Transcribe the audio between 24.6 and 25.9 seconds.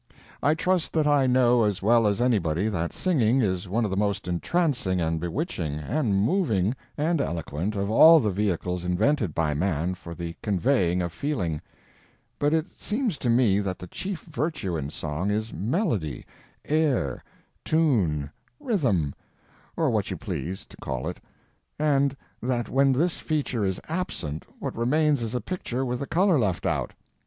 remains is a picture